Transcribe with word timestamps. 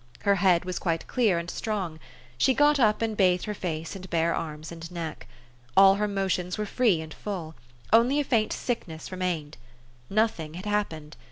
Her 0.21 0.33
head 0.33 0.65
was 0.65 0.79
quite 0.79 1.05
clear 1.05 1.37
and 1.37 1.47
strong. 1.47 1.99
She 2.35 2.55
got 2.55 2.79
up, 2.79 3.03
and 3.03 3.15
bathed 3.15 3.45
her 3.45 3.53
face 3.53 3.95
and 3.95 4.09
bare 4.09 4.33
arms 4.33 4.71
and 4.71 4.89
neck. 4.89 5.27
All 5.77 5.93
her 5.97 6.07
motions 6.07 6.57
were 6.57 6.65
free 6.65 7.01
and 7.01 7.13
full; 7.13 7.53
only 7.93 8.19
a 8.19 8.23
faint 8.23 8.51
sickness 8.51 9.11
remained. 9.11 9.57
Nothing 10.09 10.55
had 10.55 10.65
hap 10.65 10.89
pened. 10.89 11.13